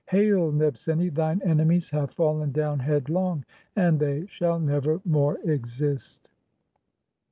[0.09, 6.27] Hail, Nebseni, thine enemies have "fallen down headlong and they shall nevermore exist."